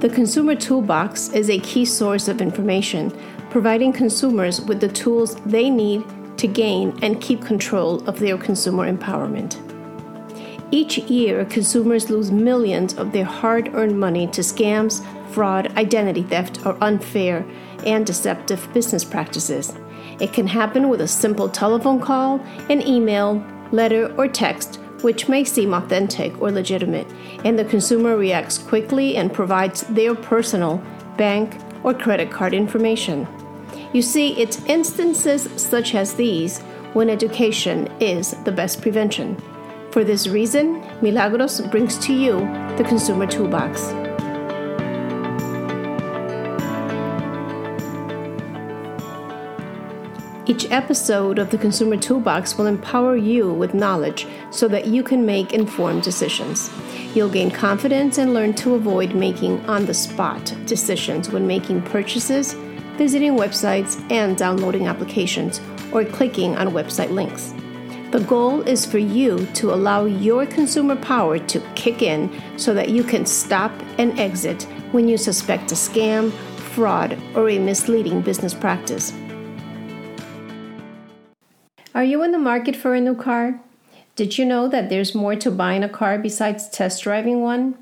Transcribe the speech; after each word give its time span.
The 0.00 0.08
Consumer 0.08 0.54
Toolbox 0.54 1.28
is 1.34 1.50
a 1.50 1.58
key 1.58 1.84
source 1.84 2.26
of 2.26 2.40
information, 2.40 3.12
providing 3.50 3.92
consumers 3.92 4.58
with 4.58 4.80
the 4.80 4.88
tools 4.88 5.34
they 5.44 5.68
need 5.68 6.02
to 6.38 6.48
gain 6.48 6.98
and 7.02 7.20
keep 7.20 7.44
control 7.44 8.02
of 8.08 8.18
their 8.18 8.38
consumer 8.38 8.90
empowerment. 8.90 9.58
Each 10.70 10.96
year, 10.96 11.44
consumers 11.44 12.08
lose 12.08 12.30
millions 12.30 12.94
of 12.94 13.12
their 13.12 13.26
hard 13.26 13.74
earned 13.74 14.00
money 14.00 14.26
to 14.28 14.40
scams, 14.40 15.04
fraud, 15.34 15.76
identity 15.76 16.22
theft, 16.22 16.64
or 16.64 16.82
unfair 16.82 17.44
and 17.84 18.06
deceptive 18.06 18.72
business 18.72 19.04
practices. 19.04 19.74
It 20.18 20.32
can 20.32 20.46
happen 20.46 20.88
with 20.88 21.02
a 21.02 21.08
simple 21.08 21.50
telephone 21.50 22.00
call, 22.00 22.40
an 22.70 22.80
email, 22.88 23.44
letter, 23.70 24.14
or 24.16 24.28
text 24.28 24.80
which 25.02 25.28
may 25.28 25.44
seem 25.44 25.74
authentic 25.74 26.40
or 26.40 26.50
legitimate, 26.50 27.06
and 27.44 27.58
the 27.58 27.64
consumer 27.64 28.16
reacts 28.16 28.58
quickly 28.58 29.16
and 29.16 29.32
provides 29.32 29.82
their 29.82 30.14
personal, 30.14 30.82
bank, 31.16 31.56
or 31.82 31.94
credit 31.94 32.30
card 32.30 32.54
information. 32.54 33.26
You 33.92 34.02
see, 34.02 34.40
it's 34.40 34.64
instances 34.66 35.48
such 35.56 35.94
as 35.94 36.14
these 36.14 36.60
when 36.92 37.10
education 37.10 37.88
is 38.00 38.32
the 38.44 38.52
best 38.52 38.82
prevention. 38.82 39.36
For 39.90 40.04
this 40.04 40.28
reason, 40.28 40.82
Milagros 41.02 41.60
brings 41.60 41.98
to 42.06 42.12
you 42.12 42.40
the 42.76 42.84
Consumer 42.86 43.26
Toolbox. 43.26 43.99
Each 50.50 50.68
episode 50.72 51.38
of 51.38 51.50
the 51.50 51.58
Consumer 51.58 51.96
Toolbox 51.96 52.58
will 52.58 52.66
empower 52.66 53.14
you 53.14 53.52
with 53.52 53.72
knowledge 53.72 54.26
so 54.50 54.66
that 54.66 54.88
you 54.88 55.04
can 55.04 55.24
make 55.24 55.52
informed 55.52 56.02
decisions. 56.02 56.68
You'll 57.14 57.28
gain 57.28 57.52
confidence 57.52 58.18
and 58.18 58.34
learn 58.34 58.54
to 58.54 58.74
avoid 58.74 59.14
making 59.14 59.64
on 59.66 59.86
the 59.86 59.94
spot 59.94 60.52
decisions 60.66 61.30
when 61.30 61.46
making 61.46 61.82
purchases, 61.82 62.54
visiting 62.96 63.36
websites, 63.36 64.04
and 64.10 64.36
downloading 64.36 64.88
applications 64.88 65.60
or 65.92 66.04
clicking 66.04 66.56
on 66.56 66.70
website 66.70 67.12
links. 67.12 67.54
The 68.10 68.26
goal 68.26 68.62
is 68.62 68.84
for 68.84 68.98
you 68.98 69.46
to 69.54 69.72
allow 69.72 70.04
your 70.06 70.46
consumer 70.46 70.96
power 70.96 71.38
to 71.38 71.60
kick 71.76 72.02
in 72.02 72.28
so 72.58 72.74
that 72.74 72.88
you 72.88 73.04
can 73.04 73.24
stop 73.24 73.70
and 73.98 74.18
exit 74.18 74.64
when 74.90 75.06
you 75.06 75.16
suspect 75.16 75.70
a 75.70 75.76
scam, 75.76 76.32
fraud, 76.74 77.16
or 77.36 77.50
a 77.50 77.60
misleading 77.60 78.20
business 78.20 78.52
practice. 78.52 79.12
Are 81.92 82.04
you 82.04 82.22
in 82.22 82.30
the 82.30 82.38
market 82.38 82.76
for 82.76 82.94
a 82.94 83.00
new 83.00 83.16
car? 83.16 83.60
Did 84.14 84.38
you 84.38 84.44
know 84.44 84.68
that 84.68 84.88
there's 84.88 85.12
more 85.12 85.34
to 85.34 85.50
buying 85.50 85.82
a 85.82 85.88
car 85.88 86.18
besides 86.18 86.68
test 86.68 87.02
driving 87.02 87.42
one? 87.42 87.74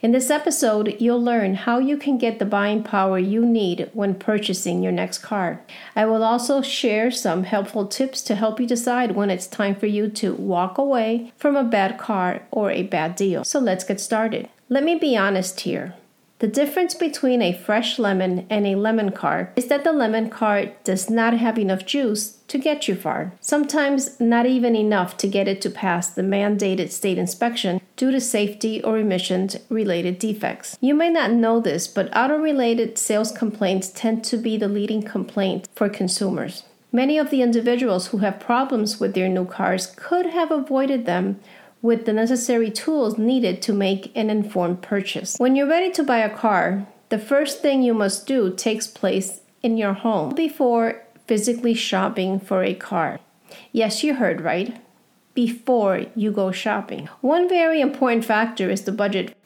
In 0.00 0.12
this 0.12 0.30
episode, 0.30 0.96
you'll 0.98 1.22
learn 1.22 1.54
how 1.54 1.78
you 1.78 1.98
can 1.98 2.16
get 2.16 2.38
the 2.38 2.46
buying 2.46 2.82
power 2.82 3.18
you 3.18 3.44
need 3.44 3.90
when 3.92 4.14
purchasing 4.14 4.82
your 4.82 4.92
next 4.92 5.18
car. 5.18 5.60
I 5.94 6.06
will 6.06 6.24
also 6.24 6.62
share 6.62 7.10
some 7.10 7.44
helpful 7.44 7.86
tips 7.86 8.22
to 8.22 8.34
help 8.34 8.60
you 8.60 8.66
decide 8.66 9.12
when 9.12 9.28
it's 9.28 9.46
time 9.46 9.74
for 9.74 9.86
you 9.86 10.08
to 10.08 10.34
walk 10.34 10.78
away 10.78 11.32
from 11.36 11.54
a 11.54 11.64
bad 11.64 11.98
car 11.98 12.42
or 12.50 12.70
a 12.70 12.84
bad 12.84 13.14
deal. 13.14 13.44
So 13.44 13.58
let's 13.58 13.84
get 13.84 14.00
started. 14.00 14.48
Let 14.70 14.84
me 14.84 14.94
be 14.94 15.18
honest 15.18 15.60
here. 15.60 15.94
The 16.40 16.48
difference 16.48 16.94
between 16.94 17.42
a 17.42 17.52
fresh 17.52 17.98
lemon 17.98 18.46
and 18.48 18.66
a 18.66 18.74
lemon 18.74 19.12
cart 19.12 19.52
is 19.56 19.66
that 19.66 19.84
the 19.84 19.92
lemon 19.92 20.30
cart 20.30 20.82
does 20.84 21.10
not 21.10 21.34
have 21.34 21.58
enough 21.58 21.84
juice 21.84 22.38
to 22.48 22.56
get 22.56 22.88
you 22.88 22.94
far. 22.94 23.32
Sometimes 23.42 24.18
not 24.18 24.46
even 24.46 24.74
enough 24.74 25.18
to 25.18 25.28
get 25.28 25.48
it 25.48 25.60
to 25.60 25.68
pass 25.68 26.08
the 26.08 26.22
mandated 26.22 26.90
state 26.92 27.18
inspection 27.18 27.82
due 27.94 28.10
to 28.10 28.22
safety 28.22 28.82
or 28.82 28.96
emissions 28.96 29.58
related 29.68 30.18
defects. 30.18 30.78
You 30.80 30.94
may 30.94 31.10
not 31.10 31.30
know 31.30 31.60
this, 31.60 31.86
but 31.86 32.16
auto 32.16 32.38
related 32.38 32.96
sales 32.96 33.32
complaints 33.32 33.90
tend 33.90 34.24
to 34.24 34.38
be 34.38 34.56
the 34.56 34.66
leading 34.66 35.02
complaint 35.02 35.68
for 35.74 35.90
consumers. 35.90 36.62
Many 36.90 37.18
of 37.18 37.30
the 37.30 37.42
individuals 37.42 38.08
who 38.08 38.18
have 38.18 38.40
problems 38.40 38.98
with 38.98 39.14
their 39.14 39.28
new 39.28 39.44
cars 39.44 39.92
could 39.94 40.26
have 40.26 40.50
avoided 40.50 41.04
them 41.04 41.38
with 41.82 42.04
the 42.04 42.12
necessary 42.12 42.70
tools 42.70 43.18
needed 43.18 43.62
to 43.62 43.72
make 43.72 44.12
an 44.14 44.30
informed 44.30 44.82
purchase. 44.82 45.36
When 45.38 45.56
you're 45.56 45.68
ready 45.68 45.90
to 45.92 46.02
buy 46.02 46.18
a 46.18 46.34
car, 46.34 46.86
the 47.08 47.18
first 47.18 47.60
thing 47.60 47.82
you 47.82 47.94
must 47.94 48.26
do 48.26 48.54
takes 48.54 48.86
place 48.86 49.40
in 49.62 49.76
your 49.76 49.94
home 49.94 50.34
before 50.34 51.02
physically 51.26 51.74
shopping 51.74 52.40
for 52.40 52.62
a 52.62 52.74
car. 52.74 53.20
Yes, 53.72 54.02
you 54.02 54.14
heard 54.14 54.40
right. 54.40 54.80
Before 55.34 56.06
you 56.14 56.32
go 56.32 56.50
shopping. 56.50 57.08
One 57.20 57.48
very 57.48 57.80
important 57.80 58.24
factor 58.24 58.68
is 58.68 58.82
the 58.82 58.92
budget. 58.92 59.36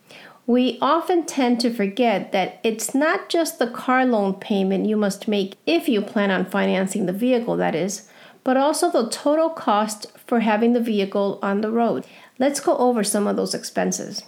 We 0.46 0.78
often 0.80 1.24
tend 1.24 1.60
to 1.60 1.72
forget 1.72 2.32
that 2.32 2.60
it's 2.62 2.94
not 2.94 3.28
just 3.28 3.58
the 3.58 3.66
car 3.66 4.04
loan 4.04 4.34
payment 4.34 4.86
you 4.86 4.96
must 4.96 5.28
make 5.28 5.56
if 5.66 5.88
you 5.88 6.02
plan 6.02 6.30
on 6.30 6.44
financing 6.44 7.06
the 7.06 7.12
vehicle, 7.12 7.56
that 7.56 7.74
is, 7.74 8.08
but 8.44 8.56
also 8.58 8.90
the 8.90 9.08
total 9.08 9.48
cost 9.48 10.06
for 10.26 10.40
having 10.40 10.74
the 10.74 10.80
vehicle 10.80 11.38
on 11.42 11.62
the 11.62 11.70
road. 11.70 12.06
Let's 12.38 12.60
go 12.60 12.76
over 12.78 13.04
some 13.04 13.28
of 13.28 13.36
those 13.36 13.54
expenses. 13.54 14.22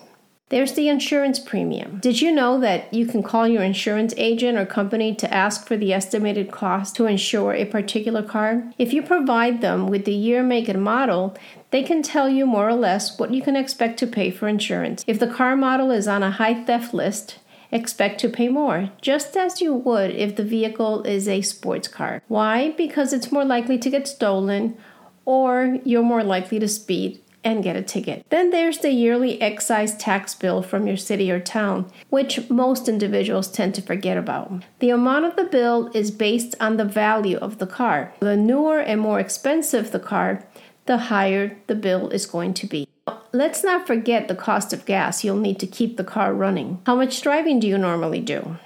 There's 0.48 0.74
the 0.74 0.88
insurance 0.88 1.40
premium. 1.40 1.98
Did 1.98 2.20
you 2.20 2.30
know 2.30 2.60
that 2.60 2.94
you 2.94 3.04
can 3.04 3.24
call 3.24 3.48
your 3.48 3.64
insurance 3.64 4.14
agent 4.16 4.56
or 4.56 4.64
company 4.64 5.12
to 5.16 5.34
ask 5.34 5.66
for 5.66 5.76
the 5.76 5.92
estimated 5.92 6.52
cost 6.52 6.94
to 6.96 7.06
insure 7.06 7.52
a 7.52 7.64
particular 7.64 8.22
car? 8.22 8.72
If 8.78 8.92
you 8.92 9.02
provide 9.02 9.60
them 9.60 9.88
with 9.88 10.04
the 10.04 10.14
year, 10.14 10.44
make, 10.44 10.68
and 10.68 10.84
model, 10.84 11.36
they 11.72 11.82
can 11.82 12.00
tell 12.00 12.28
you 12.28 12.46
more 12.46 12.68
or 12.68 12.76
less 12.76 13.18
what 13.18 13.34
you 13.34 13.42
can 13.42 13.56
expect 13.56 13.98
to 13.98 14.06
pay 14.06 14.30
for 14.30 14.46
insurance. 14.46 15.02
If 15.08 15.18
the 15.18 15.26
car 15.26 15.56
model 15.56 15.90
is 15.90 16.06
on 16.06 16.22
a 16.22 16.30
high 16.30 16.62
theft 16.62 16.94
list, 16.94 17.40
expect 17.72 18.20
to 18.20 18.28
pay 18.28 18.46
more, 18.46 18.90
just 19.02 19.36
as 19.36 19.60
you 19.60 19.74
would 19.74 20.12
if 20.12 20.36
the 20.36 20.44
vehicle 20.44 21.02
is 21.02 21.26
a 21.26 21.42
sports 21.42 21.88
car. 21.88 22.22
Why? 22.28 22.70
Because 22.70 23.12
it's 23.12 23.32
more 23.32 23.44
likely 23.44 23.78
to 23.78 23.90
get 23.90 24.06
stolen 24.06 24.76
or 25.24 25.78
you're 25.82 26.04
more 26.04 26.22
likely 26.22 26.60
to 26.60 26.68
speed 26.68 27.20
and 27.46 27.62
get 27.62 27.76
a 27.76 27.82
ticket. 27.82 28.26
Then 28.28 28.50
there's 28.50 28.78
the 28.78 28.90
yearly 28.90 29.40
excise 29.40 29.96
tax 29.96 30.34
bill 30.34 30.62
from 30.62 30.88
your 30.88 30.96
city 30.96 31.30
or 31.30 31.38
town, 31.38 31.88
which 32.10 32.50
most 32.50 32.88
individuals 32.88 33.46
tend 33.48 33.76
to 33.76 33.82
forget 33.82 34.18
about. 34.18 34.64
The 34.80 34.90
amount 34.90 35.26
of 35.26 35.36
the 35.36 35.44
bill 35.44 35.88
is 35.94 36.10
based 36.10 36.56
on 36.58 36.76
the 36.76 36.84
value 36.84 37.36
of 37.36 37.58
the 37.58 37.66
car. 37.66 38.12
The 38.18 38.36
newer 38.36 38.80
and 38.80 39.00
more 39.00 39.20
expensive 39.20 39.92
the 39.92 40.00
car, 40.00 40.44
the 40.86 40.98
higher 40.98 41.56
the 41.68 41.76
bill 41.76 42.08
is 42.08 42.26
going 42.26 42.52
to 42.54 42.66
be. 42.66 42.88
Let's 43.32 43.62
not 43.62 43.86
forget 43.86 44.26
the 44.26 44.34
cost 44.34 44.72
of 44.72 44.84
gas 44.84 45.22
you'll 45.22 45.36
need 45.36 45.60
to 45.60 45.68
keep 45.68 45.96
the 45.96 46.04
car 46.04 46.34
running. 46.34 46.80
How 46.84 46.96
much 46.96 47.22
driving 47.22 47.60
do 47.60 47.68
you 47.68 47.78
normally 47.78 48.20
do? 48.20 48.58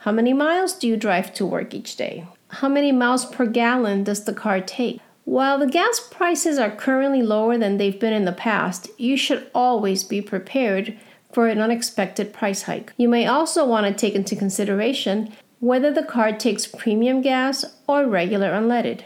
How 0.00 0.12
many 0.12 0.34
miles 0.34 0.74
do 0.74 0.86
you 0.86 0.98
drive 0.98 1.32
to 1.34 1.46
work 1.46 1.72
each 1.72 1.96
day? 1.96 2.26
How 2.48 2.68
many 2.68 2.92
miles 2.92 3.24
per 3.24 3.46
gallon 3.46 4.04
does 4.04 4.24
the 4.24 4.34
car 4.34 4.60
take? 4.60 5.00
While 5.28 5.58
the 5.58 5.66
gas 5.66 6.00
prices 6.00 6.58
are 6.58 6.74
currently 6.74 7.20
lower 7.20 7.58
than 7.58 7.76
they've 7.76 8.00
been 8.00 8.14
in 8.14 8.24
the 8.24 8.32
past, 8.32 8.88
you 8.96 9.18
should 9.18 9.50
always 9.54 10.02
be 10.02 10.22
prepared 10.22 10.96
for 11.34 11.48
an 11.48 11.60
unexpected 11.60 12.32
price 12.32 12.62
hike. 12.62 12.94
You 12.96 13.10
may 13.10 13.26
also 13.26 13.66
want 13.66 13.86
to 13.86 13.92
take 13.92 14.14
into 14.14 14.34
consideration 14.34 15.30
whether 15.60 15.92
the 15.92 16.02
car 16.02 16.32
takes 16.32 16.66
premium 16.66 17.20
gas 17.20 17.66
or 17.86 18.06
regular 18.06 18.52
unleaded. 18.52 19.02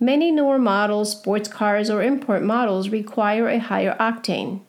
Many 0.00 0.32
newer 0.32 0.58
models, 0.58 1.12
sports 1.12 1.48
cars, 1.48 1.88
or 1.88 2.02
import 2.02 2.42
models 2.42 2.88
require 2.88 3.46
a 3.48 3.60
higher 3.60 3.96
octane. 4.00 4.62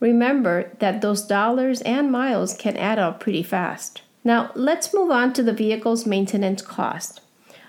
Remember 0.00 0.70
that 0.80 1.00
those 1.00 1.22
dollars 1.22 1.80
and 1.80 2.12
miles 2.12 2.52
can 2.52 2.76
add 2.76 2.98
up 2.98 3.20
pretty 3.20 3.42
fast. 3.42 4.02
Now, 4.22 4.52
let's 4.54 4.92
move 4.92 5.10
on 5.10 5.32
to 5.32 5.42
the 5.42 5.54
vehicle's 5.54 6.04
maintenance 6.04 6.60
cost. 6.60 7.22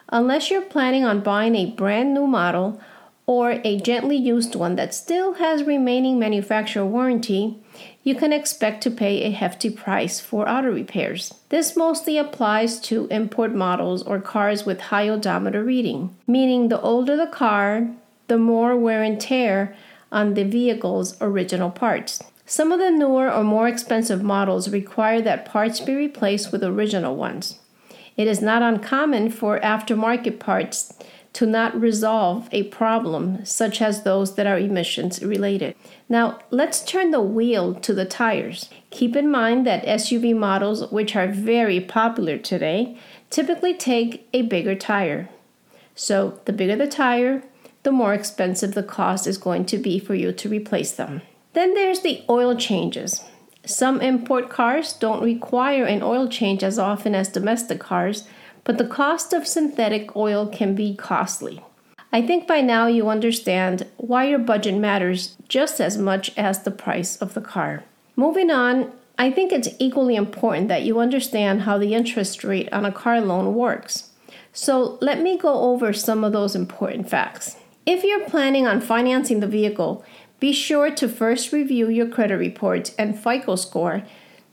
Unless 0.09 0.50
you're 0.50 0.62
planning 0.62 1.04
on 1.04 1.21
buying 1.21 1.56
a 1.56 1.71
brand 1.71 2.13
new 2.13 2.27
model 2.27 2.80
or 3.25 3.59
a 3.65 3.77
gently 3.77 4.15
used 4.15 4.56
one 4.56 4.77
that 4.77 4.94
still 4.94 5.33
has 5.33 5.63
remaining 5.63 6.18
manufacturer 6.18 6.86
warranty, 6.86 7.59
you 8.04 8.15
can 8.15 8.31
expect 8.31 8.81
to 8.81 8.89
pay 8.89 9.24
a 9.24 9.31
hefty 9.31 9.69
price 9.69 10.21
for 10.21 10.48
auto 10.48 10.71
repairs. 10.71 11.33
This 11.50 11.75
mostly 11.75 12.18
applies 12.18 12.80
to 12.81 13.07
import 13.07 13.54
models 13.54 14.01
or 14.01 14.21
cars 14.21 14.65
with 14.65 14.80
high 14.80 15.09
odometer 15.09 15.62
reading, 15.62 16.15
meaning 16.25 16.69
the 16.69 16.80
older 16.80 17.18
the 17.18 17.27
car, 17.27 17.89
the 18.30 18.38
more 18.38 18.77
wear 18.77 19.04
and 19.04 19.19
tear 19.19 19.75
on 20.09 20.36
the 20.36 20.45
vehicle's 20.45 21.18
original 21.19 21.69
parts. 21.69 22.24
Some 22.45 22.71
of 22.71 22.80
the 22.80 22.92
newer 22.92 23.30
or 23.30 23.44
more 23.44 23.68
expensive 23.68 24.24
models 24.24 24.69
require 24.69 25.21
that 25.21 25.45
parts 25.45 25.81
be 25.81 25.94
replaced 25.94 26.54
with 26.54 26.63
original 26.63 27.18
ones. 27.18 27.59
It 28.18 28.28
is 28.28 28.42
not 28.42 28.64
uncommon 28.64 29.30
for 29.30 29.60
aftermarket 29.60 30.40
parts 30.40 30.94
to 31.34 31.46
not 31.46 31.80
resolve 31.80 32.50
a 32.52 32.64
problem 32.64 33.46
such 33.46 33.80
as 33.80 34.02
those 34.02 34.34
that 34.36 34.48
are 34.48 34.58
emissions 34.58 35.24
related. 35.24 35.75
Now, 36.10 36.40
let's 36.50 36.84
turn 36.84 37.12
the 37.12 37.22
wheel 37.22 37.75
to 37.75 37.94
the 37.94 38.06
tires. 38.06 38.69
Keep 38.90 39.16
in 39.16 39.30
mind 39.30 39.68
that 39.68 39.86
SUV 39.86 40.36
models, 40.36 40.92
which 40.92 41.16
are 41.16 41.28
very 41.28 41.80
popular 41.80 42.40
today, 42.40 42.98
typically 43.30 43.75
take 43.75 44.28
a 44.34 44.42
bigger 44.42 44.74
tire. 44.74 45.30
So, 45.94 46.40
the 46.46 46.54
bigger 46.54 46.75
the 46.75 46.88
tire, 46.88 47.44
the 47.84 47.92
more 47.92 48.16
expensive 48.16 48.74
the 48.74 48.81
cost 48.81 49.28
is 49.28 49.38
going 49.38 49.66
to 49.66 49.78
be 49.78 50.00
for 50.00 50.16
you 50.16 50.31
to 50.31 50.50
replace 50.50 50.92
them. 50.92 51.22
Then 51.54 51.75
there's 51.75 52.02
the 52.02 52.24
oil 52.30 52.56
changes. 52.56 53.24
Some 53.68 54.00
import 54.00 54.50
cars 54.50 54.94
don't 54.94 55.22
require 55.22 55.84
an 55.84 56.02
oil 56.02 56.30
change 56.30 56.64
as 56.64 56.80
often 56.80 57.14
as 57.14 57.28
domestic 57.28 57.80
cars, 57.80 58.25
but 58.64 58.78
the 58.78 58.88
cost 58.88 59.34
of 59.34 59.46
synthetic 59.46 60.16
oil 60.16 60.48
can 60.48 60.74
be 60.74 60.96
costly. 60.96 61.62
I 62.14 62.22
think 62.22 62.48
by 62.48 62.62
now 62.62 62.88
you 62.88 63.10
understand 63.10 63.86
why 63.98 64.30
your 64.30 64.40
budget 64.40 64.75
matters 64.75 65.36
just 65.50 65.81
as 65.81 65.98
much 65.98 66.31
as 66.38 66.64
the 66.64 66.72
price 66.72 67.18
of 67.18 67.34
the 67.34 67.42
car. 67.42 67.84
Moving 68.16 68.50
on, 68.50 68.94
I 69.18 69.31
think 69.31 69.52
it's 69.52 69.75
equally 69.80 70.16
important 70.16 70.69
that 70.69 70.84
you 70.84 71.00
understand 71.00 71.64
how 71.64 71.78
the 71.78 71.94
interest 71.94 72.46
rate 72.46 72.72
on 72.72 72.86
a 72.86 72.92
car 72.92 73.19
loan 73.19 73.54
works. 73.54 74.12
So 74.54 74.98
let 75.02 75.22
me 75.22 75.38
go 75.38 75.64
over 75.64 75.92
some 75.92 76.24
of 76.24 76.31
those 76.31 76.56
important 76.56 77.10
facts. 77.10 77.58
If 77.86 78.04
you're 78.04 78.25
planning 78.25 78.66
on 78.66 78.80
financing 78.80 79.40
the 79.40 79.48
vehicle, 79.48 80.06
be 80.39 80.54
sure 80.54 80.92
to 80.92 81.10
first 81.10 81.51
review 81.51 81.89
your 81.89 82.07
credit 82.07 82.38
report 82.38 82.94
and 82.98 83.18
FICO 83.18 83.56
score 83.56 84.04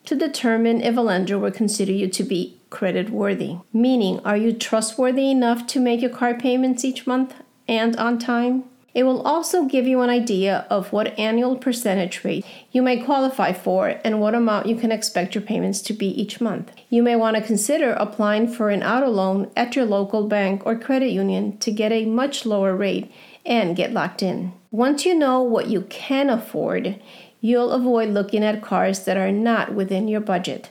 to 0.07 0.15
determine 0.15 0.81
if 0.81 0.97
a 0.97 1.01
lender 1.01 1.39
will 1.39 1.51
consider 1.51 1.93
you 1.93 2.09
to 2.09 2.25
be 2.25 2.61
credit 2.71 3.11
worthy. 3.11 3.59
Meaning, 3.73 4.21
are 4.21 4.37
you 4.37 4.53
trustworthy 4.53 5.31
enough 5.31 5.67
to 5.69 5.81
make 5.81 6.01
your 6.01 6.11
car 6.11 6.35
payments 6.35 6.85
each 6.85 7.07
month 7.07 7.35
and 7.69 7.97
on 7.97 8.19
time? 8.19 8.65
It 8.94 9.02
will 9.02 9.23
also 9.23 9.64
give 9.64 9.88
you 9.88 10.02
an 10.02 10.11
idea 10.11 10.67
of 10.70 10.93
what 10.93 11.19
annual 11.19 11.56
percentage 11.56 12.23
rate 12.23 12.46
you 12.70 12.81
may 12.81 13.02
qualify 13.02 13.52
for 13.52 14.00
and 14.05 14.20
what 14.20 14.37
amount 14.37 14.67
you 14.67 14.76
can 14.76 14.93
expect 14.93 15.35
your 15.35 15.43
payments 15.43 15.82
to 15.82 15.93
be 15.93 16.06
each 16.06 16.41
month. 16.41 16.70
You 16.91 17.02
may 17.02 17.17
want 17.17 17.37
to 17.37 17.43
consider 17.43 17.93
applying 17.94 18.46
for 18.46 18.70
an 18.70 18.85
auto 18.85 19.08
loan 19.08 19.50
at 19.56 19.75
your 19.75 19.85
local 19.85 20.29
bank 20.29 20.62
or 20.64 20.79
credit 20.79 21.11
union 21.11 21.58
to 21.58 21.73
get 21.73 21.91
a 21.91 22.05
much 22.05 22.46
lower 22.46 22.76
rate 22.76 23.11
and 23.44 23.76
get 23.76 23.93
locked 23.93 24.23
in. 24.23 24.52
Once 24.70 25.05
you 25.05 25.14
know 25.14 25.43
what 25.43 25.67
you 25.67 25.82
can 25.82 26.31
afford, 26.31 27.00
you'll 27.41 27.73
avoid 27.73 28.11
looking 28.11 28.44
at 28.44 28.62
cars 28.62 29.05
that 29.05 29.17
are 29.17 29.32
not 29.32 29.75
within 29.75 30.06
your 30.06 30.20
budget. 30.20 30.70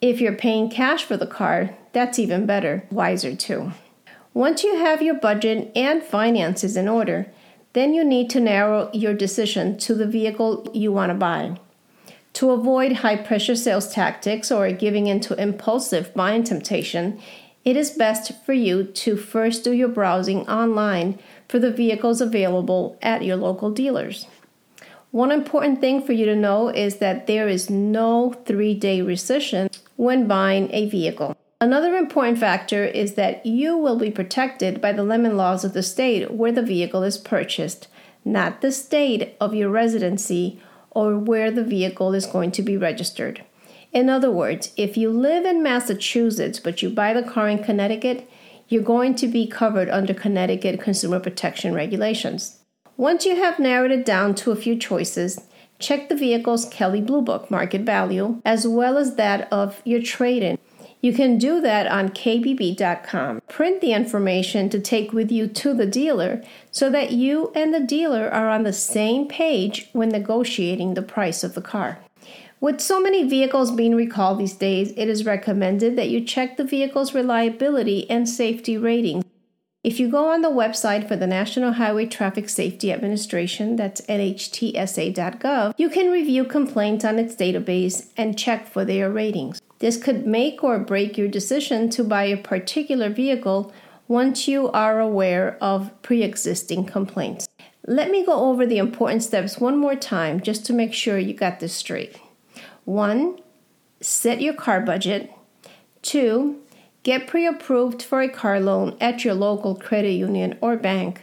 If 0.00 0.22
you're 0.22 0.34
paying 0.34 0.70
cash 0.70 1.04
for 1.04 1.18
the 1.18 1.26
car, 1.26 1.76
that's 1.92 2.18
even 2.18 2.46
better, 2.46 2.86
wiser 2.90 3.36
too. 3.36 3.72
Once 4.34 4.64
you 4.64 4.76
have 4.76 5.02
your 5.02 5.14
budget 5.14 5.70
and 5.76 6.02
finances 6.02 6.76
in 6.76 6.88
order, 6.88 7.30
then 7.72 7.94
you 7.94 8.04
need 8.04 8.28
to 8.30 8.40
narrow 8.40 8.90
your 8.92 9.14
decision 9.14 9.78
to 9.78 9.94
the 9.94 10.06
vehicle 10.06 10.70
you 10.74 10.92
want 10.92 11.10
to 11.10 11.14
buy. 11.14 11.58
To 12.34 12.50
avoid 12.50 12.92
high 12.92 13.16
pressure 13.16 13.56
sales 13.56 13.92
tactics 13.92 14.50
or 14.50 14.70
giving 14.72 15.06
into 15.06 15.40
impulsive 15.40 16.14
buying 16.14 16.44
temptation, 16.44 17.20
it 17.64 17.76
is 17.76 17.90
best 17.90 18.32
for 18.44 18.52
you 18.52 18.84
to 18.84 19.16
first 19.16 19.64
do 19.64 19.72
your 19.72 19.88
browsing 19.88 20.48
online 20.48 21.18
for 21.48 21.58
the 21.58 21.70
vehicles 21.70 22.20
available 22.20 22.98
at 23.02 23.22
your 23.22 23.36
local 23.36 23.70
dealers. 23.70 24.26
One 25.10 25.30
important 25.30 25.80
thing 25.80 26.02
for 26.02 26.14
you 26.14 26.24
to 26.24 26.34
know 26.34 26.70
is 26.70 26.96
that 26.96 27.26
there 27.26 27.46
is 27.46 27.68
no 27.68 28.32
three 28.46 28.74
day 28.74 29.00
rescission 29.00 29.68
when 29.96 30.26
buying 30.26 30.70
a 30.72 30.88
vehicle. 30.88 31.36
Another 31.62 31.94
important 31.94 32.38
factor 32.38 32.84
is 32.84 33.14
that 33.14 33.46
you 33.46 33.76
will 33.76 33.96
be 33.96 34.10
protected 34.10 34.80
by 34.80 34.90
the 34.90 35.04
lemon 35.04 35.36
laws 35.36 35.64
of 35.64 35.74
the 35.74 35.82
state 35.84 36.32
where 36.32 36.50
the 36.50 36.60
vehicle 36.60 37.04
is 37.04 37.16
purchased, 37.16 37.86
not 38.24 38.62
the 38.62 38.72
state 38.72 39.36
of 39.40 39.54
your 39.54 39.68
residency 39.68 40.60
or 40.90 41.16
where 41.16 41.52
the 41.52 41.62
vehicle 41.62 42.14
is 42.14 42.26
going 42.26 42.50
to 42.50 42.62
be 42.62 42.76
registered. 42.76 43.44
In 43.92 44.08
other 44.08 44.28
words, 44.28 44.72
if 44.76 44.96
you 44.96 45.10
live 45.10 45.44
in 45.44 45.62
Massachusetts 45.62 46.58
but 46.58 46.82
you 46.82 46.90
buy 46.90 47.12
the 47.12 47.22
car 47.22 47.48
in 47.48 47.62
Connecticut, 47.62 48.28
you're 48.66 48.82
going 48.82 49.14
to 49.14 49.28
be 49.28 49.46
covered 49.46 49.88
under 49.88 50.12
Connecticut 50.12 50.80
consumer 50.80 51.20
protection 51.20 51.74
regulations. 51.74 52.58
Once 52.96 53.24
you 53.24 53.36
have 53.36 53.60
narrowed 53.60 53.92
it 53.92 54.04
down 54.04 54.34
to 54.34 54.50
a 54.50 54.56
few 54.56 54.76
choices, 54.76 55.40
check 55.78 56.08
the 56.08 56.16
vehicle's 56.16 56.64
Kelley 56.64 57.00
Blue 57.00 57.22
Book 57.22 57.52
market 57.52 57.82
value 57.82 58.42
as 58.44 58.66
well 58.66 58.98
as 58.98 59.14
that 59.14 59.46
of 59.52 59.80
your 59.84 60.02
trade 60.02 60.42
in. 60.42 60.58
You 61.02 61.12
can 61.12 61.36
do 61.36 61.60
that 61.60 61.88
on 61.88 62.10
kbb.com. 62.10 63.42
Print 63.48 63.80
the 63.80 63.92
information 63.92 64.70
to 64.70 64.78
take 64.78 65.12
with 65.12 65.32
you 65.32 65.48
to 65.48 65.74
the 65.74 65.84
dealer 65.84 66.42
so 66.70 66.88
that 66.90 67.10
you 67.10 67.50
and 67.56 67.74
the 67.74 67.80
dealer 67.80 68.30
are 68.30 68.48
on 68.48 68.62
the 68.62 68.72
same 68.72 69.26
page 69.26 69.90
when 69.92 70.10
negotiating 70.10 70.94
the 70.94 71.02
price 71.02 71.42
of 71.42 71.54
the 71.54 71.60
car. 71.60 71.98
With 72.60 72.80
so 72.80 73.00
many 73.00 73.24
vehicles 73.24 73.72
being 73.72 73.96
recalled 73.96 74.38
these 74.38 74.52
days, 74.52 74.92
it 74.96 75.08
is 75.08 75.26
recommended 75.26 75.96
that 75.96 76.08
you 76.08 76.24
check 76.24 76.56
the 76.56 76.62
vehicle's 76.62 77.12
reliability 77.12 78.08
and 78.08 78.28
safety 78.28 78.78
ratings. 78.78 79.24
If 79.82 79.98
you 79.98 80.08
go 80.08 80.30
on 80.30 80.42
the 80.42 80.48
website 80.48 81.08
for 81.08 81.16
the 81.16 81.26
National 81.26 81.72
Highway 81.72 82.06
Traffic 82.06 82.48
Safety 82.48 82.92
Administration, 82.92 83.74
that's 83.74 84.00
nhtsa.gov, 84.02 85.74
you 85.76 85.90
can 85.90 86.12
review 86.12 86.44
complaints 86.44 87.04
on 87.04 87.18
its 87.18 87.34
database 87.34 88.12
and 88.16 88.38
check 88.38 88.68
for 88.68 88.84
their 88.84 89.10
ratings. 89.10 89.60
This 89.82 89.96
could 89.96 90.28
make 90.28 90.62
or 90.62 90.78
break 90.78 91.18
your 91.18 91.26
decision 91.26 91.90
to 91.90 92.04
buy 92.04 92.26
a 92.26 92.36
particular 92.36 93.08
vehicle 93.08 93.72
once 94.06 94.46
you 94.46 94.70
are 94.70 95.00
aware 95.00 95.58
of 95.60 95.90
pre 96.02 96.22
existing 96.22 96.86
complaints. 96.86 97.48
Let 97.84 98.12
me 98.12 98.24
go 98.24 98.48
over 98.48 98.64
the 98.64 98.78
important 98.78 99.24
steps 99.24 99.58
one 99.58 99.76
more 99.76 99.96
time 99.96 100.40
just 100.40 100.64
to 100.66 100.72
make 100.72 100.94
sure 100.94 101.18
you 101.18 101.34
got 101.34 101.58
this 101.58 101.74
straight. 101.74 102.20
One, 102.84 103.40
set 104.00 104.40
your 104.40 104.54
car 104.54 104.80
budget. 104.80 105.32
Two, 106.00 106.62
Get 107.02 107.26
pre 107.26 107.44
approved 107.44 108.00
for 108.00 108.22
a 108.22 108.28
car 108.28 108.60
loan 108.60 108.96
at 109.00 109.24
your 109.24 109.34
local 109.34 109.74
credit 109.74 110.12
union 110.12 110.56
or 110.60 110.76
bank. 110.76 111.22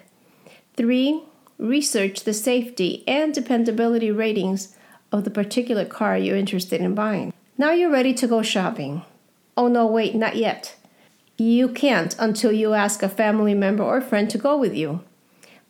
3. 0.76 1.24
Research 1.58 2.26
the 2.26 2.34
safety 2.34 3.06
and 3.08 3.34
dependability 3.34 4.12
ratings 4.12 4.76
of 5.14 5.24
the 5.24 5.30
particular 5.30 5.86
car 5.86 6.18
you're 6.18 6.36
interested 6.36 6.82
in 6.82 6.96
buying. 6.96 7.32
Now 7.60 7.72
you're 7.72 7.92
ready 7.92 8.14
to 8.14 8.26
go 8.26 8.42
shopping. 8.42 9.02
Oh 9.58 9.68
no, 9.68 9.86
wait, 9.86 10.16
not 10.16 10.38
yet. 10.38 10.78
You 11.38 11.68
can't 11.68 12.16
until 12.18 12.54
you 12.54 12.74
ask 12.74 13.04
a 13.04 13.10
family 13.10 13.54
member 13.54 13.84
or 13.84 14.00
friend 14.00 14.30
to 14.30 14.38
go 14.38 14.58
with 14.58 14.74
you. 14.74 15.02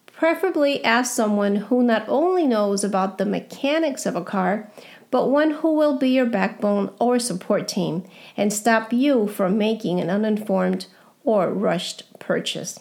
Preferably 0.06 0.86
ask 0.86 1.16
someone 1.16 1.56
who 1.56 1.82
not 1.82 2.08
only 2.08 2.46
knows 2.46 2.84
about 2.84 3.18
the 3.18 3.26
mechanics 3.26 4.06
of 4.06 4.16
a 4.16 4.24
car, 4.24 4.70
but 5.10 5.32
one 5.32 5.50
who 5.50 5.74
will 5.74 5.98
be 5.98 6.10
your 6.10 6.28
backbone 6.28 6.94
or 7.00 7.18
support 7.18 7.68
team 7.68 8.04
and 8.38 8.54
stop 8.54 8.94
you 8.94 9.26
from 9.26 9.58
making 9.58 10.00
an 10.00 10.12
uninformed 10.12 10.86
or 11.24 11.52
rushed 11.52 12.04
purchase. 12.20 12.80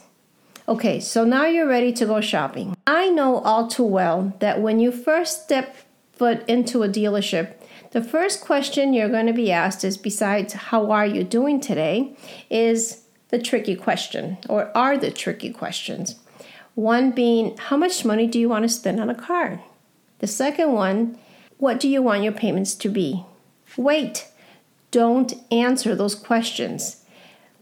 Okay, 0.68 1.00
so 1.00 1.24
now 1.24 1.46
you're 1.46 1.66
ready 1.66 1.94
to 1.94 2.04
go 2.04 2.20
shopping. 2.20 2.76
I 2.86 3.08
know 3.08 3.38
all 3.38 3.68
too 3.68 3.84
well 3.84 4.34
that 4.40 4.60
when 4.60 4.78
you 4.80 4.92
first 4.92 5.44
step 5.44 5.76
foot 6.12 6.46
into 6.46 6.82
a 6.82 6.88
dealership, 6.90 7.54
the 7.90 8.02
first 8.02 8.40
question 8.40 8.92
you're 8.92 9.08
going 9.08 9.26
to 9.26 9.32
be 9.32 9.50
asked 9.50 9.84
is 9.84 9.96
besides 9.96 10.52
how 10.52 10.90
are 10.90 11.06
you 11.06 11.24
doing 11.24 11.60
today 11.60 12.16
is 12.50 13.04
the 13.28 13.38
tricky 13.38 13.74
question 13.74 14.38
or 14.48 14.70
are 14.76 14.98
the 14.98 15.10
tricky 15.10 15.50
questions. 15.50 16.16
One 16.74 17.10
being 17.10 17.56
how 17.56 17.76
much 17.76 18.04
money 18.04 18.26
do 18.26 18.38
you 18.38 18.48
want 18.48 18.64
to 18.64 18.68
spend 18.68 19.00
on 19.00 19.10
a 19.10 19.14
car? 19.14 19.62
The 20.18 20.26
second 20.26 20.72
one 20.72 21.18
what 21.58 21.80
do 21.80 21.88
you 21.88 22.00
want 22.02 22.22
your 22.22 22.32
payments 22.32 22.76
to 22.76 22.88
be? 22.88 23.24
Wait, 23.76 24.28
don't 24.92 25.34
answer 25.50 25.94
those 25.94 26.14
questions. 26.14 27.04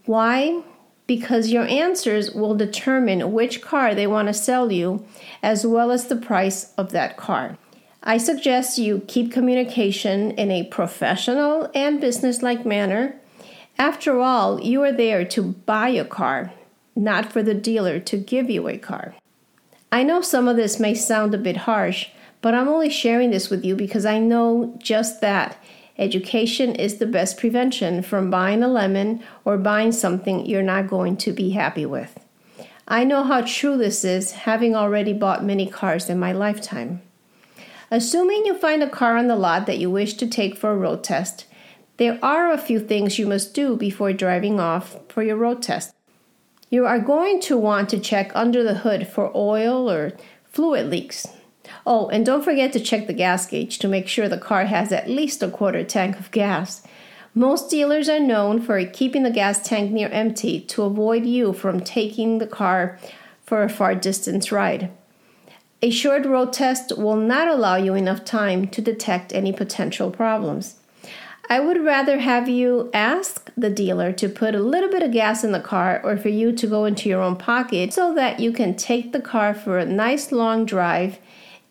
Why? 0.05 0.61
Because 1.07 1.49
your 1.49 1.65
answers 1.65 2.31
will 2.31 2.53
determine 2.53 3.31
which 3.31 3.61
car 3.61 3.95
they 3.95 4.05
want 4.05 4.27
to 4.27 4.33
sell 4.33 4.71
you, 4.71 5.05
as 5.41 5.65
well 5.65 5.89
as 5.89 6.07
the 6.07 6.15
price 6.15 6.73
of 6.77 6.91
that 6.91 7.17
car. 7.17 7.57
I 8.03 8.17
suggest 8.17 8.77
you 8.77 9.03
keep 9.07 9.31
communication 9.31 10.31
in 10.31 10.51
a 10.51 10.65
professional 10.65 11.69
and 11.73 11.99
businesslike 11.99 12.65
manner. 12.65 13.15
After 13.77 14.19
all, 14.19 14.61
you 14.61 14.81
are 14.83 14.91
there 14.91 15.25
to 15.25 15.41
buy 15.41 15.89
a 15.89 16.05
car, 16.05 16.53
not 16.95 17.31
for 17.31 17.43
the 17.43 17.53
dealer 17.53 17.99
to 17.99 18.17
give 18.17 18.49
you 18.49 18.67
a 18.67 18.77
car. 18.77 19.15
I 19.91 20.03
know 20.03 20.21
some 20.21 20.47
of 20.47 20.57
this 20.57 20.79
may 20.79 20.93
sound 20.93 21.33
a 21.33 21.37
bit 21.37 21.57
harsh, 21.57 22.09
but 22.41 22.53
I'm 22.53 22.67
only 22.67 22.89
sharing 22.89 23.31
this 23.31 23.49
with 23.49 23.65
you 23.65 23.75
because 23.75 24.05
I 24.05 24.19
know 24.19 24.77
just 24.79 25.21
that. 25.21 25.57
Education 25.97 26.75
is 26.75 26.97
the 26.97 27.07
best 27.07 27.37
prevention 27.37 28.03
from 28.03 28.29
buying 28.29 28.61
a 28.61 28.67
lemon 28.67 29.23
or 29.43 29.57
buying 29.57 29.91
something 29.91 30.45
you're 30.45 30.61
not 30.61 30.87
going 30.87 31.17
to 31.17 31.31
be 31.31 31.51
happy 31.51 31.85
with. 31.85 32.19
I 32.87 33.03
know 33.03 33.23
how 33.23 33.41
true 33.41 33.77
this 33.77 34.05
is, 34.05 34.31
having 34.31 34.75
already 34.75 35.13
bought 35.13 35.43
many 35.43 35.67
cars 35.67 36.09
in 36.09 36.19
my 36.19 36.31
lifetime. 36.31 37.01
Assuming 37.89 38.45
you 38.45 38.57
find 38.57 38.83
a 38.83 38.89
car 38.89 39.15
on 39.15 39.27
the 39.27 39.35
lot 39.35 39.65
that 39.65 39.77
you 39.77 39.89
wish 39.89 40.15
to 40.15 40.27
take 40.27 40.57
for 40.57 40.71
a 40.71 40.77
road 40.77 41.03
test, 41.03 41.45
there 41.95 42.19
are 42.21 42.51
a 42.51 42.57
few 42.57 42.79
things 42.79 43.17
you 43.17 43.25
must 43.25 43.53
do 43.53 43.77
before 43.77 44.11
driving 44.11 44.59
off 44.59 44.97
for 45.07 45.23
your 45.23 45.37
road 45.37 45.61
test. 45.61 45.95
You 46.69 46.85
are 46.85 46.99
going 46.99 47.39
to 47.41 47.57
want 47.57 47.87
to 47.89 47.99
check 47.99 48.31
under 48.35 48.61
the 48.61 48.79
hood 48.79 49.07
for 49.07 49.31
oil 49.35 49.89
or 49.89 50.11
fluid 50.51 50.89
leaks. 50.89 51.27
Oh, 51.85 52.09
and 52.09 52.25
don't 52.25 52.43
forget 52.43 52.73
to 52.73 52.79
check 52.81 53.07
the 53.07 53.13
gas 53.13 53.47
gauge 53.47 53.79
to 53.79 53.87
make 53.87 54.09
sure 54.09 54.27
the 54.27 54.37
car 54.37 54.65
has 54.65 54.91
at 54.91 55.09
least 55.09 55.41
a 55.41 55.49
quarter 55.49 55.85
tank 55.85 56.19
of 56.19 56.31
gas. 56.31 56.85
Most 57.33 57.69
dealers 57.69 58.09
are 58.09 58.19
known 58.19 58.61
for 58.61 58.83
keeping 58.85 59.23
the 59.23 59.31
gas 59.31 59.65
tank 59.65 59.91
near 59.91 60.09
empty 60.09 60.59
to 60.59 60.83
avoid 60.83 61.25
you 61.25 61.53
from 61.53 61.79
taking 61.79 62.39
the 62.39 62.47
car 62.47 62.99
for 63.45 63.63
a 63.63 63.69
far 63.69 63.95
distance 63.95 64.51
ride. 64.51 64.91
A 65.79 65.91
short 65.91 66.25
road 66.25 66.53
test 66.53 66.97
will 66.97 67.15
not 67.15 67.47
allow 67.47 67.75
you 67.75 67.93
enough 67.93 68.25
time 68.25 68.67
to 68.69 68.81
detect 68.81 69.31
any 69.31 69.53
potential 69.53 70.09
problems. 70.09 70.77
I 71.51 71.59
would 71.59 71.85
rather 71.85 72.17
have 72.17 72.49
you 72.49 72.89
ask 72.95 73.51
the 73.55 73.69
dealer 73.69 74.11
to 74.13 74.27
put 74.27 74.55
a 74.55 74.59
little 74.59 74.89
bit 74.89 75.03
of 75.03 75.11
gas 75.11 75.43
in 75.43 75.51
the 75.51 75.59
car 75.59 76.01
or 76.03 76.17
for 76.17 76.29
you 76.29 76.51
to 76.51 76.67
go 76.67 76.85
into 76.85 77.07
your 77.07 77.21
own 77.21 77.35
pocket 77.35 77.93
so 77.93 78.11
that 78.15 78.39
you 78.39 78.51
can 78.51 78.75
take 78.75 79.11
the 79.11 79.21
car 79.21 79.53
for 79.53 79.77
a 79.77 79.85
nice 79.85 80.31
long 80.31 80.65
drive 80.65 81.19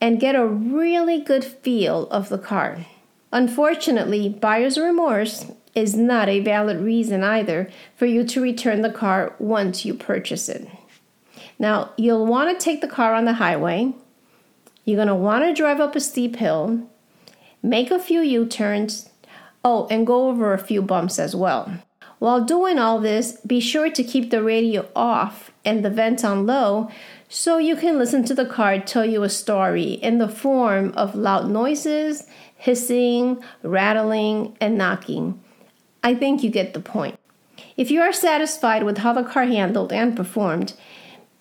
and 0.01 0.21
get 0.21 0.37
a 0.37 0.47
really 0.47 1.21
good 1.21 1.45
feel 1.45 2.09
of 2.11 2.29
the 2.29 2.39
car. 2.39 2.87
Unfortunately, 3.33 4.29
buyer's 4.29 4.79
remorse 4.79 5.47
is 5.75 5.97
not 5.97 6.29
a 6.29 6.41
valid 6.41 6.79
reason 6.79 7.25
either 7.25 7.69
for 7.97 8.07
you 8.07 8.23
to 8.23 8.41
return 8.41 8.83
the 8.83 8.93
car 8.93 9.35
once 9.41 9.85
you 9.85 9.95
purchase 9.95 10.49
it. 10.49 10.69
Now, 11.59 11.93
you'll 11.97 12.27
want 12.27 12.59
to 12.59 12.65
take 12.65 12.81
the 12.81 12.89
car 12.89 13.15
on 13.15 13.25
the 13.25 13.35
highway. 13.35 13.95
You're 14.85 14.97
going 14.97 15.09
to 15.09 15.15
want 15.15 15.45
to 15.45 15.55
drive 15.55 15.81
up 15.81 15.97
a 15.97 16.01
steep 16.01 16.37
hill, 16.37 16.89
make 17.63 17.91
a 17.91 17.99
few 17.99 18.21
U 18.21 18.47
turns, 18.47 19.11
Oh, 19.69 19.89
and 19.91 20.07
go 20.07 20.29
over 20.29 20.55
a 20.55 20.59
few 20.59 20.81
bumps 20.81 21.19
as 21.19 21.35
well. 21.35 21.69
While 22.21 22.45
doing 22.45 22.79
all 22.79 23.01
this, 23.01 23.41
be 23.41 23.59
sure 23.59 23.91
to 23.91 24.05
keep 24.05 24.31
the 24.31 24.41
radio 24.41 24.89
off 24.95 25.51
and 25.65 25.85
the 25.85 25.91
vent 25.91 26.25
on 26.25 26.47
low 26.47 26.89
so 27.29 27.59
you 27.59 27.75
can 27.75 27.99
listen 27.99 28.25
to 28.27 28.35
the 28.35 28.47
car 28.47 28.79
tell 28.79 29.05
you 29.05 29.25
a 29.25 29.29
story 29.29 29.95
in 29.95 30.19
the 30.19 30.29
form 30.29 30.93
of 30.97 31.17
loud 31.17 31.51
noises, 31.51 32.29
hissing, 32.57 33.43
rattling, 33.65 34.57
and 34.61 34.79
knocking. 34.79 35.43
I 36.05 36.15
think 36.15 36.45
you 36.45 36.51
get 36.51 36.73
the 36.73 36.79
point. 36.79 37.19
If 37.77 37.91
you 37.91 38.01
are 38.03 38.13
satisfied 38.13 38.85
with 38.85 38.99
how 38.99 39.15
the 39.15 39.25
car 39.25 39.47
handled 39.47 39.93
and 39.93 40.17
performed, 40.17 40.75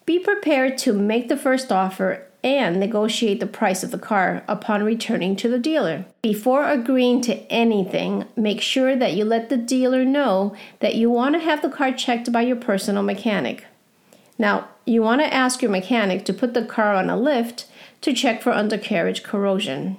be 0.05 0.19
prepared 0.19 0.77
to 0.79 0.93
make 0.93 1.29
the 1.29 1.37
first 1.37 1.71
offer 1.71 2.27
and 2.43 2.79
negotiate 2.79 3.39
the 3.39 3.47
price 3.47 3.83
of 3.83 3.89
the 3.89 3.97
car 3.97 4.43
upon 4.47 4.83
returning 4.83 5.35
to 5.35 5.49
the 5.49 5.57
dealer. 5.57 6.05
Before 6.21 6.69
agreeing 6.69 7.21
to 7.21 7.37
anything, 7.51 8.25
make 8.35 8.61
sure 8.61 8.95
that 8.95 9.13
you 9.13 9.25
let 9.25 9.49
the 9.49 9.57
dealer 9.57 10.05
know 10.05 10.55
that 10.79 10.93
you 10.93 11.09
want 11.09 11.33
to 11.33 11.39
have 11.39 11.63
the 11.63 11.69
car 11.69 11.91
checked 11.91 12.31
by 12.31 12.41
your 12.41 12.55
personal 12.55 13.01
mechanic. 13.01 13.65
Now, 14.37 14.67
you 14.85 15.01
want 15.01 15.21
to 15.21 15.33
ask 15.33 15.63
your 15.63 15.71
mechanic 15.71 16.23
to 16.25 16.33
put 16.33 16.53
the 16.53 16.65
car 16.65 16.93
on 16.93 17.09
a 17.09 17.17
lift 17.17 17.65
to 18.01 18.13
check 18.13 18.43
for 18.43 18.51
undercarriage 18.51 19.23
corrosion. 19.23 19.97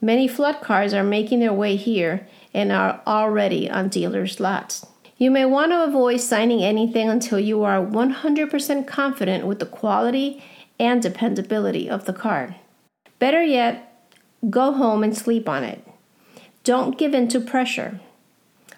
Many 0.00 0.26
flood 0.26 0.62
cars 0.62 0.94
are 0.94 1.04
making 1.04 1.40
their 1.40 1.52
way 1.52 1.76
here 1.76 2.26
and 2.54 2.72
are 2.72 3.02
already 3.06 3.70
on 3.70 3.88
dealers' 3.88 4.40
lots. 4.40 4.86
You 5.18 5.30
may 5.30 5.44
want 5.44 5.72
to 5.72 5.84
avoid 5.84 6.20
signing 6.20 6.62
anything 6.62 7.08
until 7.08 7.38
you 7.38 7.62
are 7.62 7.84
100% 7.84 8.86
confident 8.86 9.46
with 9.46 9.58
the 9.58 9.66
quality 9.66 10.42
and 10.78 11.00
dependability 11.00 11.88
of 11.88 12.06
the 12.06 12.12
car. 12.12 12.56
Better 13.18 13.42
yet, 13.42 14.04
go 14.50 14.72
home 14.72 15.04
and 15.04 15.16
sleep 15.16 15.48
on 15.48 15.62
it. 15.64 15.86
Don't 16.64 16.98
give 16.98 17.14
in 17.14 17.28
to 17.28 17.40
pressure. 17.40 18.00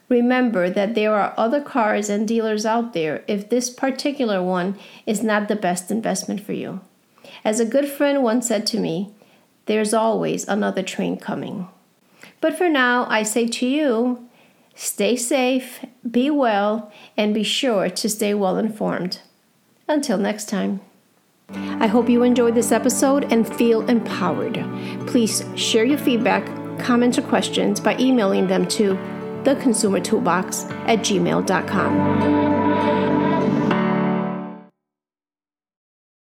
Remember 0.09 0.69
that 0.69 0.95
there 0.95 1.15
are 1.15 1.35
other 1.37 1.61
cars 1.61 2.11
and 2.11 2.29
dealers 2.29 2.67
out 2.67 2.93
there 2.93 3.25
if 3.27 3.49
this 3.49 3.71
particular 3.71 4.43
one 4.43 4.79
is 5.07 5.23
not 5.23 5.49
the 5.49 5.57
best 5.57 5.91
investment 5.91 6.41
for 6.41 6.53
you. 6.53 6.81
As 7.45 7.59
a 7.59 7.65
good 7.65 7.89
friend 7.89 8.23
once 8.23 8.47
said 8.49 8.67
to 8.69 8.79
me, 8.79 9.15
there's 9.67 9.95
always 9.95 10.47
another 10.47 10.83
train 10.83 11.17
coming. 11.17 11.69
But 12.41 12.57
for 12.57 12.69
now, 12.69 13.07
I 13.09 13.23
say 13.23 13.47
to 13.47 13.67
you, 13.67 14.29
stay 14.75 15.17
safe, 15.17 15.85
be 16.09 16.31
well, 16.31 16.93
and 17.17 17.35
be 17.35 17.43
sure 17.43 17.89
to 17.89 18.09
stay 18.09 18.35
well 18.35 18.57
informed. 18.57 19.21
Until 19.89 20.19
next 20.19 20.49
time. 20.49 20.81
I 21.51 21.87
hope 21.87 22.09
you 22.09 22.23
enjoyed 22.23 22.55
this 22.55 22.73
episode 22.73 23.31
and 23.33 23.47
feel 23.47 23.83
empowered. 23.89 24.55
Please 25.07 25.45
share 25.57 25.85
your 25.85 25.99
feedback, 25.99 26.47
comments, 26.79 27.19
or 27.19 27.23
questions 27.23 27.81
by 27.81 27.97
emailing 27.99 28.47
them 28.47 28.67
to 28.69 28.95
theconsumertoolbox 29.45 30.71
at 30.89 31.01
gmail.com. 31.01 32.55